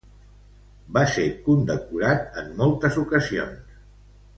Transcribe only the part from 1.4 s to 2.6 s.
condecorat en